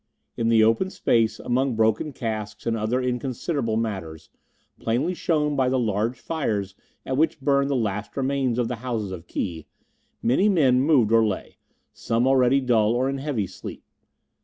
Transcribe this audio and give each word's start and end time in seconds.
In 0.35 0.49
the 0.49 0.63
open 0.63 0.89
space, 0.89 1.37
among 1.39 1.75
broken 1.75 2.11
casks 2.11 2.65
and 2.65 2.75
other 2.75 2.99
inconsiderable 2.99 3.77
matters, 3.77 4.31
plainly 4.79 5.13
shown 5.13 5.55
by 5.55 5.69
the 5.69 5.77
large 5.77 6.19
fires 6.19 6.73
at 7.05 7.17
which 7.17 7.39
burned 7.39 7.69
the 7.69 7.75
last 7.75 8.17
remains 8.17 8.57
of 8.57 8.67
the 8.67 8.77
houses 8.77 9.11
of 9.11 9.27
Ki, 9.27 9.67
many 10.23 10.49
men 10.49 10.81
moved 10.81 11.11
or 11.11 11.23
lay, 11.23 11.57
some 11.93 12.25
already 12.25 12.59
dull 12.59 12.93
or 12.93 13.07
in 13.09 13.19
heavy 13.19 13.45
sleep. 13.45 13.83